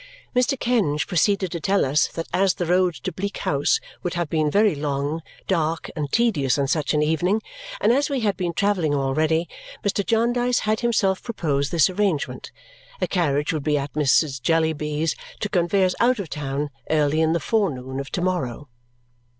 Mr. 0.35 0.57
Kenge 0.59 1.05
proceeded 1.05 1.51
to 1.51 1.59
tell 1.59 1.85
us 1.85 2.07
that 2.07 2.25
as 2.33 2.55
the 2.55 2.65
road 2.65 2.95
to 2.95 3.11
Bleak 3.11 3.37
House 3.37 3.79
would 4.01 4.15
have 4.15 4.31
been 4.31 4.49
very 4.49 4.73
long, 4.73 5.21
dark, 5.45 5.91
and 5.95 6.11
tedious 6.11 6.57
on 6.57 6.67
such 6.67 6.95
an 6.95 7.03
evening, 7.03 7.39
and 7.79 7.93
as 7.93 8.09
we 8.09 8.21
had 8.21 8.35
been 8.35 8.51
travelling 8.51 8.95
already, 8.95 9.47
Mr. 9.83 10.03
Jarndyce 10.03 10.61
had 10.61 10.79
himself 10.79 11.21
proposed 11.21 11.71
this 11.71 11.87
arrangement. 11.87 12.51
A 12.99 13.05
carriage 13.05 13.53
would 13.53 13.61
be 13.63 13.77
at 13.77 13.93
Mrs. 13.93 14.41
Jellyby's 14.41 15.15
to 15.39 15.49
convey 15.49 15.85
us 15.85 15.93
out 15.99 16.17
of 16.17 16.29
town 16.31 16.71
early 16.89 17.21
in 17.21 17.33
the 17.33 17.39
forenoon 17.39 17.99
of 17.99 18.09
to 18.13 18.21
morrow. 18.23 18.69